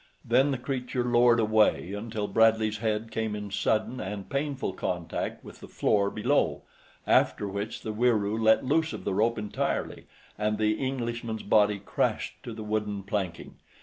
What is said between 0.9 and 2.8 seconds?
lowered away until Bradley's